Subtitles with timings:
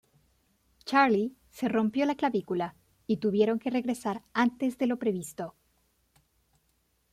[0.83, 2.73] Charley se rompió la clavícula
[3.05, 5.53] y tuvieron que regresar antes de lo previsto.